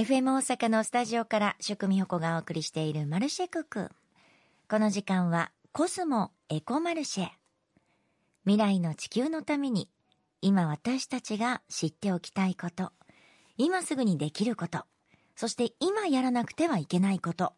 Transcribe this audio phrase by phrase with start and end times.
[0.00, 3.90] FM 大阪のスタジオから宿美穂子がお送りしているマルシェクク。
[4.66, 7.28] この時間はコスモエコマルシェ。
[8.46, 9.90] 未来の地球のために
[10.40, 12.92] 今私たちが知っておきたいこと、
[13.58, 14.84] 今すぐにできること、
[15.36, 17.52] そして今やらなくてはいけないこと。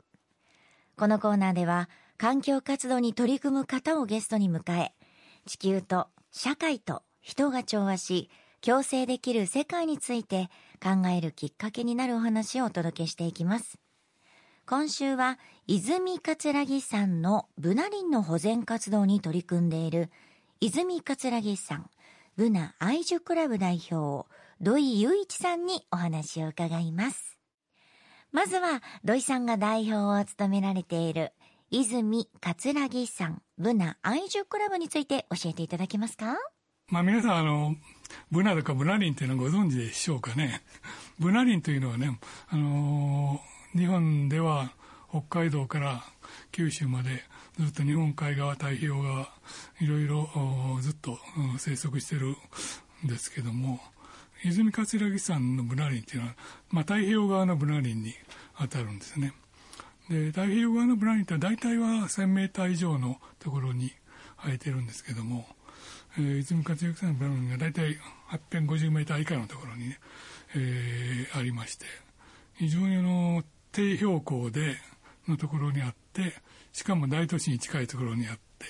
[0.97, 1.89] このコーナーでは
[2.19, 4.91] 環境活動に取り組む方をゲストに迎え、
[5.47, 8.31] 地球と社会と人が調和し、
[8.63, 10.51] 共生できる世界について
[10.83, 13.79] 考えるきっかけになるお話をお届けしていきます。
[14.67, 20.11] 今週は泉桂木山のブナ林の保全活動に取り組んでいる
[20.61, 21.89] 泉桂木山
[22.37, 24.29] ブナ愛樹クラブ代表
[24.61, 27.39] 土井雄一さんにお話を伺います。
[28.33, 31.33] まずは土井さんが代表を務められている
[31.71, 36.37] 泉桂木山ブナ愛樹クラブについて教えていただけますか？
[36.93, 37.75] まあ皆さんあの
[38.31, 40.61] ブナとかブナリンというのはご存知でしょうかね。
[41.19, 42.19] ブナリンというのはね、
[42.51, 44.75] あのー、日本では
[45.09, 46.05] 北海道から
[46.51, 47.25] 九州まで
[47.59, 49.31] ずっと日本海側、太平洋側、
[49.81, 50.29] いろいろ
[50.83, 51.19] ずっと
[51.57, 52.37] 生息してる
[53.07, 53.81] んですけども、
[54.45, 56.35] 泉桂木山のブナ林っていうのは、
[56.69, 58.13] まあ、太平洋側のブナ林に
[58.59, 59.33] 当たるんですね。
[60.11, 63.93] で、太平洋側のブナ林って大体は1000メーター以上のところに
[64.45, 65.47] 生えてるんですけども、
[66.19, 67.99] えー、泉勝之さんのブランが大体
[68.51, 69.99] 850メーター以下のところにね、
[70.55, 71.87] えー、ありまして、
[72.55, 74.77] 非常にあの、低標高で、
[75.29, 76.35] のところにあって、
[76.73, 78.67] しかも大都市に近いところにあって、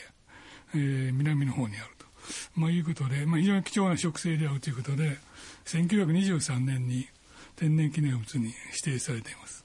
[0.75, 2.07] えー、南の方にあると。
[2.55, 5.19] まあいうことで、まあ非常に貴重な植生であるということで、
[5.67, 7.09] 1923年に
[7.57, 9.65] 天然記念物に指定されています。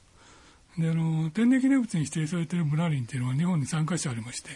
[0.78, 4.52] で、あの、天然記念物に指定されているブナ林っていうのは日本に3カ所ありまして、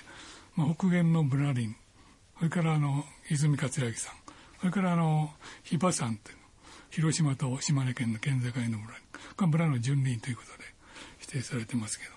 [0.56, 1.76] まあ、北限のブナ林、
[2.42, 4.16] それからあの泉桂木山
[4.62, 5.30] それからあの
[5.62, 6.38] 比婆山っていう
[6.90, 8.96] 広島と島根県の県境の村
[9.36, 10.64] これ村の巡林ということで
[11.20, 12.12] 指定されてますけど、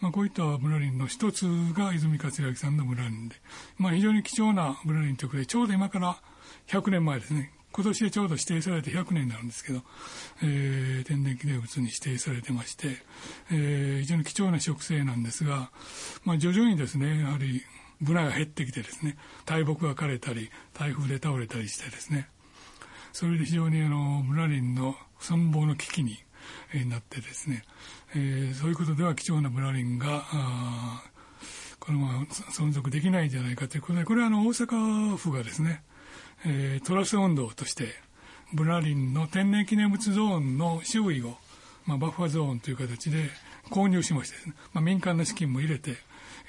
[0.00, 3.36] まあ、こういった村林の一つが泉桂木山の村林で、
[3.78, 6.16] まあ、非常に貴重な村林ということでちょうど今から
[6.66, 7.52] 100年前ですね。
[7.72, 9.82] 今年でちょうど指定されて100年になるんですけど、
[10.42, 12.88] えー、天然記念物に指定されてまして、
[13.52, 15.70] えー、非常に貴重な植生なんですが、
[16.24, 17.62] まあ、徐々にですねやはり
[18.00, 22.28] ブナが減ってきてですね大木が枯れたり台風で倒れたりしてですね。
[23.12, 26.18] それで非常にあのブナ林の存亡の危機に、
[26.88, 27.64] なってですね、
[28.14, 30.24] えー、そういうことでは貴重なブナ林が
[31.78, 35.82] このまま存続できないんじゃないかということでこれはあの大阪府がですね、
[36.46, 37.88] えー、トラス運動として
[38.52, 41.36] ブナ林の天然記念物ゾーンの周囲を、
[41.86, 43.30] まあ、バッファゾーンという形で
[43.70, 45.96] 購入しまして、ね、まあ、民間の資金も入れて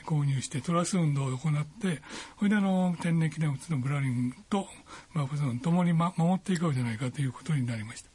[0.04, 2.02] 購入してトラス運動を行って
[2.38, 4.68] それであの天然記念物のブラリンと
[5.16, 8.12] バフゾンともに、ま、守っていこうじゃないかということになりました。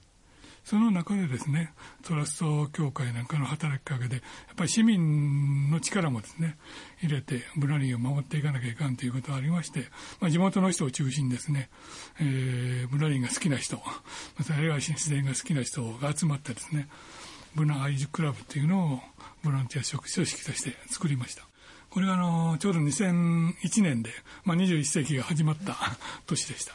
[0.66, 4.22] その中でですねトラスト協会なんかの働きかけでやっ
[4.56, 6.56] ぱり市民の力もですね
[7.00, 9.84] 入れてブラリンを守っていかなきゃいかんということがありまして、
[10.18, 11.70] まあ、地元の人を中心にですね、
[12.20, 16.88] えー、ブラリンが好きな人またあるいは自然が好きな人が集まってですね
[17.54, 19.00] ブナ愛樹クラブっていうのを
[19.44, 21.46] ボランティア組織として作りました。
[21.96, 24.10] これはあのちょうど2001年で、
[24.44, 25.74] まあ、21世紀が始まった
[26.28, 26.74] 年でした。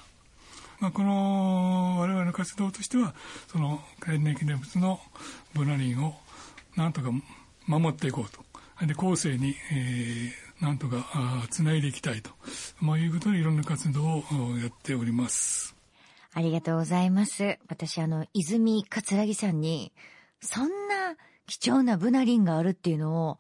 [0.79, 3.13] まあ、この我々の活動としては
[3.51, 4.99] その天然記念物の
[5.53, 6.15] ブナ林を
[6.75, 7.11] なんとか
[7.67, 8.43] 守っていこうと。
[8.87, 11.05] で後世に、えー、なんとか
[11.51, 12.31] つないでいきたいと、
[12.79, 15.75] まあ、いうことでいろんな活動をやっております。
[16.33, 17.59] ありがとうございます。
[17.69, 19.93] 私あの泉桂木さんに
[20.41, 21.15] そんな
[21.45, 23.39] 貴重なブナ林があるっていうのを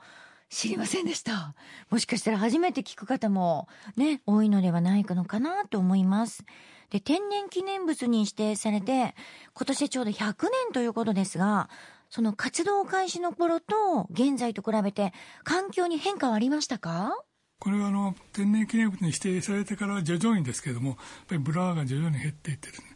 [0.51, 1.55] 知りませんでした。
[1.89, 6.43] もしかしたら初めて聞く方もね、多いのではないのかなと思います。
[6.89, 9.15] で、天然記念物に指定されて、
[9.53, 11.69] 今年でちょうど100年ということですが、
[12.09, 15.13] その活動開始の頃と現在と比べて
[15.45, 17.13] 環境に変化はありましたか？
[17.59, 20.97] これはあの天然記念物に指定されてから徐々にですけども、やっ
[21.29, 22.87] ぱりブナが徐々に減っていってですね。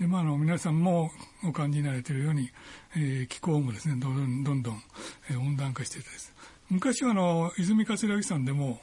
[0.00, 1.10] でまあ、あの皆さんも
[1.42, 2.50] お感じになれているように、
[2.96, 4.82] えー、気候もですねどんどんどんどん、
[5.30, 6.34] えー、温暖化していてです、
[6.68, 8.80] 昔はあの和泉葛城山でも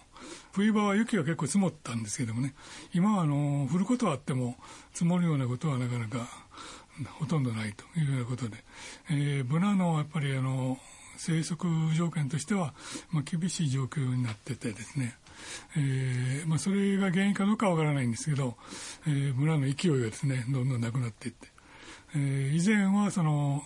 [0.53, 2.53] 冬場は雪が結構積もったんですけどもね
[2.93, 4.55] 今はあの降ることはあっても
[4.93, 6.27] 積もるようなことはなかなか
[7.19, 8.57] ほとんどないというようなことで、
[9.09, 10.77] えー、ブナのやっぱりあの
[11.17, 12.73] 生息条件としては、
[13.11, 15.15] まあ、厳しい状況になっててですね、
[15.77, 18.55] えーまあ、それが原因かどうかわからないんですけど、
[19.07, 21.47] えー、ブナの勢いがですねどんどんなくなっていって、
[22.15, 23.63] えー、以前はその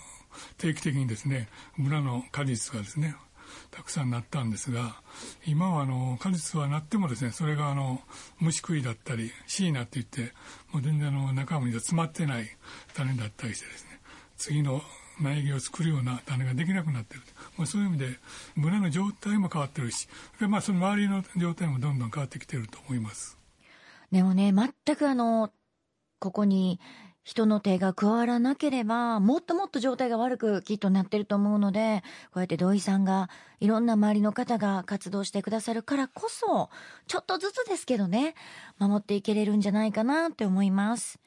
[0.58, 1.48] 定期的にですね
[1.78, 3.16] ブナの果実がですね
[3.72, 5.02] たくさんなったんですが
[5.46, 8.02] 今はあの果実はなってもですねそれがあの
[8.40, 10.34] 虫食いだったり椎名って言って
[10.72, 12.46] もう全然あの中身が詰まってない
[12.94, 14.00] 種だったりしてですね
[14.38, 14.82] 次の
[15.20, 17.22] 苗木を作るような種ができなくなってる、
[17.58, 18.08] まあ、そういう意味で
[18.56, 20.08] 村の状態も変わってるし
[20.40, 23.38] でまあその周りの状態もどんどん変わってきてると思います。
[24.12, 25.52] でもね全くあの
[26.20, 26.80] ここに
[27.28, 33.30] 人の手が加わらなければ、もっともっと状態が悪くきっとなってると思うので、こうやって土井さんが、
[33.60, 36.70] いろんな周りの方が活動してくださるからこそ、
[37.06, 38.34] ちょっとずつですけどね、
[38.80, 41.20] 守っていけれるんじゃないかなって思います。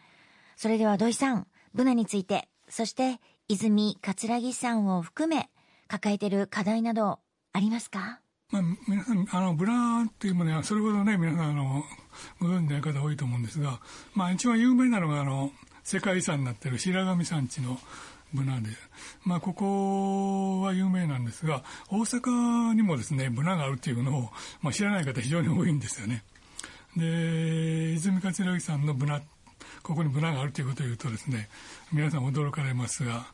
[0.56, 5.50] それでは土井さん、ブナについて、そして泉桂木さんを含め、
[5.86, 7.18] 抱えてる課題など
[7.52, 8.20] ありますか？
[8.50, 11.84] まあ、皆さん、あの、ブラっていうものは、それほどね、皆さん、あの、
[12.40, 13.80] ご存知ない方多いと思うんですが、
[14.14, 15.52] まあ、一番有名なのが、あの、
[15.90, 17.76] 世界遺産になっている白神山地の
[18.32, 18.68] ブナで、
[19.24, 24.30] まあ、ここは有名なんですが、大阪にもですね、ブナがあるっていうのを、
[24.62, 26.22] まあ、知らない方非常に多いんですよね。
[26.96, 29.20] で、泉勝木さんのブナ、
[29.82, 31.48] ここにブナがあるということを言うとですね、
[31.92, 33.26] 皆さん驚かれますが、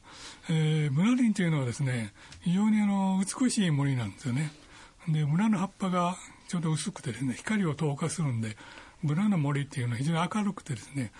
[0.48, 4.50] えー、ブナ林というのはですね、非常にあの、美しい森なんですよね。
[5.08, 6.16] で、ブナの葉っぱが
[6.48, 8.56] ちょうど薄くてですね、光を透過するんで、
[9.04, 11.12] ブナの森っていうのは非常に明るくてですね、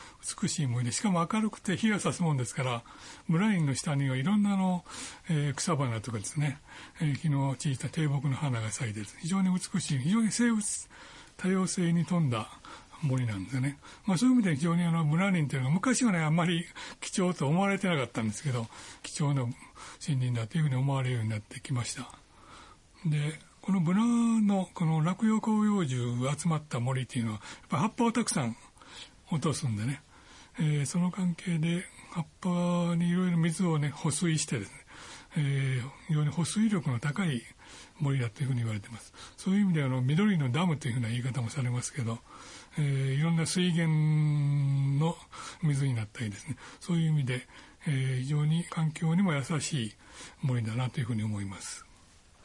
[0.43, 2.82] 美しい森で、しかも明るくて日が差すもんですから、
[3.28, 4.84] ブラインの下にはいろんなの、
[5.28, 6.58] えー、草花とかですね、
[7.00, 10.88] えー、昨日小さな低木の花が咲いて非常に美しい、非常に生物
[11.37, 12.49] 多様性に富んだ
[13.02, 13.78] 森なんですね。
[14.06, 16.67] まあそういう意味で非常にあの、ブラリンというのは昔はね、あんまり
[17.00, 18.67] 貴重と思われてなかったんですけど、
[19.02, 19.55] 貴重な森
[20.19, 22.11] 林だというふうに思われるようになってきました。
[23.05, 24.00] で、このブナ
[24.40, 28.56] のこの落葉広葉樹集まった森っていうのは、やっぱ葉っぱをたくさん
[29.32, 30.02] 落とすんでね、
[30.60, 34.76] えー、その関係で葉っぱにいろいろ水をね、保水してですね、
[35.38, 37.42] えー、非常に保水力の高い
[37.98, 39.12] 森だというふうに言われています。
[39.36, 42.20] そういう意味であの、緑のダムというふうな言い方もされますけど、
[42.78, 45.16] えー、いろんな水源の
[45.64, 47.48] 水になったりですね、そういう意味で、
[47.88, 49.94] えー、非常に環境にも優しい
[50.42, 51.84] 森だなというふうに思います。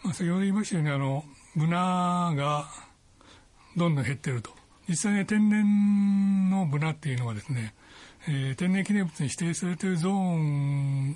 [0.03, 1.23] まあ、先ほど言いましたようにあの
[1.55, 2.65] ブナが
[3.77, 4.51] どんどん減ってると。
[4.89, 7.75] 実際に天然のブナっていうのはですね、
[8.27, 11.15] えー、天然記念物に指定されているゾーン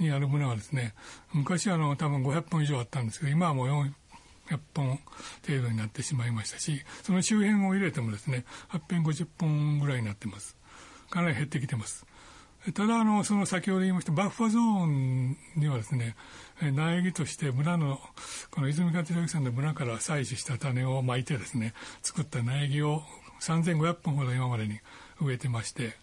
[0.00, 0.94] にあるブナはですね
[1.32, 4.98] 昔はあの多分500本以上あったんですけど今はもう400本
[5.46, 10.56] 程度になってしまいましたしその周辺を入れてもですね850本ぐらいになってます。
[11.10, 12.06] かなり減ってきてます。
[12.74, 16.14] ただあのその先ほど言いましたバッファゾーンにはですね
[16.60, 17.98] 苗木として村の
[18.50, 21.72] この泉勝之さんの村から採取した種をまいてですね
[22.02, 23.02] 作った苗木を
[23.40, 24.78] 3500本ほど今までに
[25.22, 25.94] 植えてまして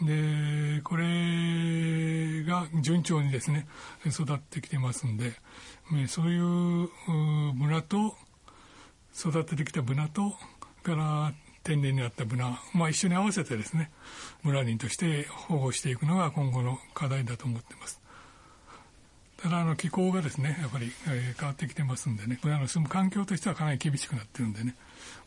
[0.00, 3.68] でこれが順調にですね
[4.04, 5.34] 育ってきてますんで
[6.08, 6.88] そういう
[7.54, 8.16] 村と
[9.16, 10.34] 育ててきたブナと
[10.82, 13.90] から天然にあったブナ、まあ、一緒に合わせてですね
[14.42, 18.00] 村人として保護していくのが今後の課題だと思ってます。
[19.42, 24.76] ただあの気候がですねやっぱり、えー、変わってきてますんでねブナの住む環境としてはかなり厳しくなってるんでね、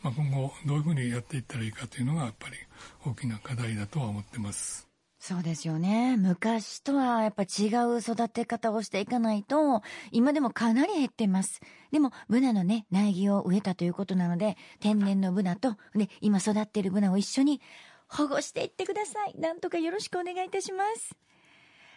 [0.02, 2.56] まあ、今後どういうふうにやっていったらいいかというのがやっぱり
[3.04, 4.85] 大きな課題だとは思ってます。
[5.28, 6.16] そうですよね。
[6.16, 9.82] 昔とはやっぱ違う育て方をしていかないと、
[10.12, 11.60] 今でもかなり減ってます。
[11.90, 17.60] でも、ブナのね、苗木を植えたということなので、天然のブナと、ね、今育っているブナを一緒に
[18.06, 19.34] 保護していってください。
[19.36, 21.16] なんとかよろしくお願いいたします。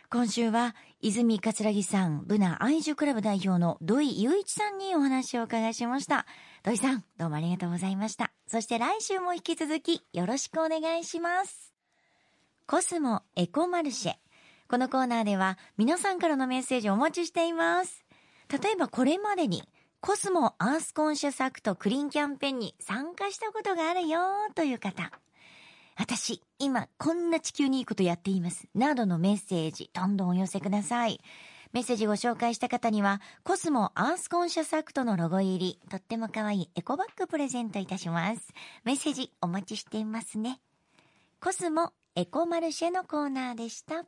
[0.10, 6.26] 今週は、和泉葛城山ブナ愛樹クラブ代表の土井雄一さんにお話をお伺いしました。
[6.64, 8.32] 土井さん、どうもありがとうございました。
[8.48, 11.79] そして来週も引き続き、よろしくお願いします。
[12.70, 14.14] コスモエコマルシェ。
[14.70, 18.06] このコーナーでは、皆さんからのメッセージをお待ちしています。
[18.48, 19.64] 例えばこれまでに、
[20.02, 24.20] コスモアースコンシャスアクトクリーンキャンペーンに参加したことがあるよ
[24.54, 25.12] という方。
[25.96, 28.68] 私、今、こんな地球にいいことやっています。
[28.76, 31.20] などのメッセージ、どんどんお寄せください。
[31.74, 38.54] メッセージご紹介した方には、コスモアースコンシャスアクトのロゴ入り、とっても可愛いエコバッグプレゼントいたします。
[38.84, 40.62] メッセージお待ちしていますね。
[41.42, 44.06] コスモエコマルシェのコーナーでした。